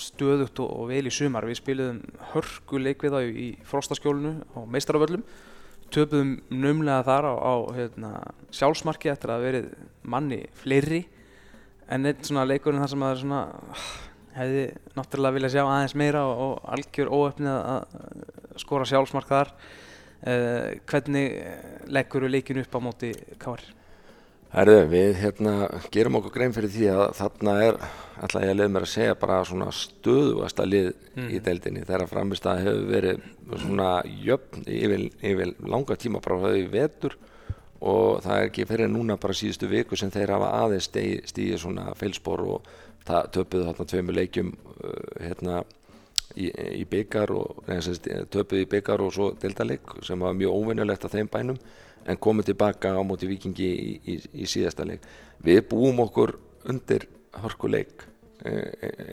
[0.00, 1.48] stöðugt og, og vel í sumar.
[1.48, 2.00] Við spiliðum
[2.32, 5.26] hörkuleik við það í frostaskjólinu á meistaraföllum
[5.94, 8.10] töpuðum numlega þar á, á hérna,
[8.54, 9.68] sjálfsmarki eftir að verið
[10.02, 11.04] manni fleiri.
[11.92, 13.40] En eitt svona leikurinn þar sem að svona,
[14.34, 14.64] hefði
[14.96, 19.54] náttúrulega viljað sjá aðeins meira og, og algjör óöfnið að skora sjálfsmark þar.
[20.24, 21.34] Eh, hvernig
[21.92, 23.74] leggur við leikinu upp á móti Kári?
[24.54, 25.54] Herðu, við hérna
[25.92, 27.78] gerum okkur grein fyrir því að þarna er,
[28.22, 31.28] ætla ég að leiða mér að segja, bara svona stöðuasta lið mm.
[31.34, 33.22] í deildinni þegar framist að hefur verið
[33.64, 33.90] svona
[34.24, 37.16] jöfn yfir, yfir langa tíma bara á þau vetur
[37.84, 41.90] og það er ekki fyrir núna bara síðustu viku sem þeir hafa aðeins stíði svona
[41.98, 42.68] feilspor og
[43.04, 45.62] töpuðu þarna tveimu leikjum uh, hérna
[46.36, 47.64] í, í byggar og
[48.32, 51.60] töpuðu í byggar og svo deildaleg sem var mjög óvinnulegt að þeim bænum
[52.04, 55.04] en komum tilbaka á móti vikingi í, í, í síðasta leik
[55.44, 56.36] við búum okkur
[56.68, 57.06] undir
[57.42, 58.04] hörkuleik
[58.44, 58.52] e,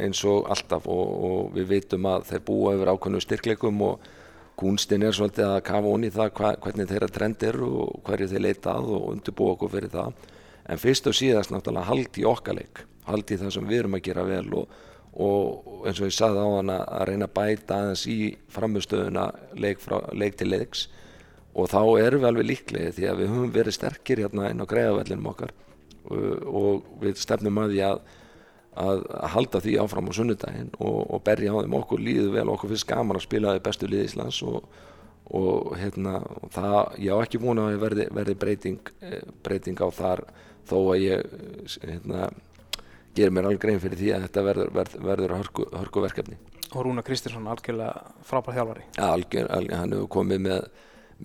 [0.06, 0.88] eins og alltaf.
[0.92, 4.12] Og, og við veitum að þeir búa yfir ákveðnu styrkleikum og
[4.62, 8.46] kúnstin er svolítið að kafa onni það hva, hvernig þeirra trend er og hverju þeir
[8.46, 10.24] leita að og undirbúa okkur fyrir það.
[10.70, 14.48] En fyrst og síðast náttúrulega haldi okkaleik haldi það sem við erum að gera vel
[14.60, 14.76] og,
[15.26, 18.18] og eins og ég sagði á hann að reyna að bæta aðeins í
[18.54, 20.88] framhustöðuna leik, leik til leiks.
[21.52, 24.72] Og þá erum við alveg líklega því að við höfum verið sterkir hérna inn á
[24.72, 25.52] greiðavellinum okkar
[26.10, 28.00] og, og við stefnum að því að,
[28.84, 31.78] að, að halda því áfram á sunnudaginn og, og berja á þeim.
[31.82, 34.70] Okkur líðu vel okkur finnst gaman að spila í bestu lið Íslands og,
[35.32, 36.22] og hérna
[36.54, 40.26] það, ég á ekki vona að verði, verði breyting, eh, breyting á þar
[40.70, 41.36] þó að ég
[41.84, 42.30] hérna,
[43.18, 46.40] ger mér alveg grein fyrir því að þetta verður, verður, verður hörku, hörku verkefni
[46.72, 48.86] Og Rúna Kristinsson, algjörlega frábær þjálfari.
[48.96, 50.68] Ja, algjör, algjör, hann hefur komið með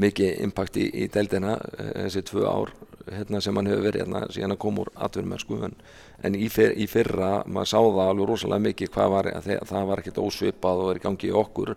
[0.02, 2.72] mikið impact í, í deildina eh, þessi tvö ár
[3.12, 5.76] hérna, sem hann hefur verið hérna, síðan að koma úr atvinnumennsku en,
[6.26, 10.02] en í, fyr, í fyrra maður sá það alveg rosalega mikið hvað var það, var
[10.02, 11.74] ekkert ósvipað og er í gangi í okkur.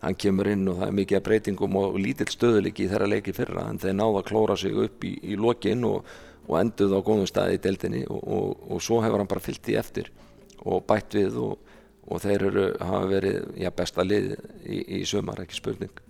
[0.00, 3.66] Hann kemur inn og það er mikið breytingum og lítill stöðuleiki í þeirra leiki fyrra
[3.68, 6.14] en þeir náða að klóra sig upp í, í lokin og,
[6.48, 9.68] og enduð á góðum staði í deildinni og, og, og svo hefur hann bara fyllt
[9.68, 10.08] í eftir
[10.64, 11.36] og bætt við
[12.10, 14.32] og þeir eru, hafa verið já, besta lið
[14.64, 16.09] í, í sömar, ekki spurning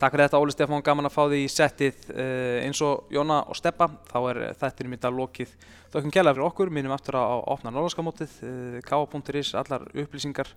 [0.00, 3.42] Takk fyrir þetta Óli Stefán, gaman að fá því í settið uh, eins og Jóna
[3.52, 5.52] og Steppa þá er þettinum í dag lokið.
[5.92, 10.54] Þökkum kjærlega fyrir okkur, minnum aftur á opna norðarskamótið, eh, k.is, allar upplýsingar.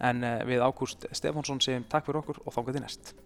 [0.00, 3.16] En við Ágúst Stefánsson segjum takk fyrir okkur og þángu til næst